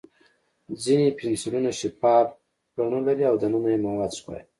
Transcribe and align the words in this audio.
ځینې 0.83 1.07
پنسلونه 1.19 1.69
شفاف 1.79 2.27
بڼه 2.75 2.99
لري 3.07 3.23
او 3.29 3.35
دننه 3.41 3.69
یې 3.73 3.83
مواد 3.85 4.11
ښکاري. 4.19 4.43